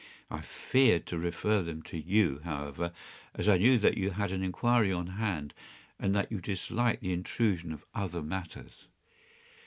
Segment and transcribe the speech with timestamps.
[0.31, 2.91] I feared to refer them to you, however,
[3.35, 5.53] as I knew that you had an inquiry on hand,
[5.99, 8.87] and that you disliked the intrusion of other matters.